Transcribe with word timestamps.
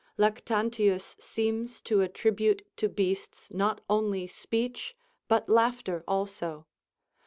Lactantius 0.17 1.15
seems 1.19 1.79
to 1.81 2.01
attribute 2.01 2.65
to 2.77 2.89
beasts 2.89 3.51
not 3.53 3.81
only 3.87 4.25
speech, 4.25 4.95
but 5.27 5.47
laughter 5.47 6.03
also. 6.07 6.65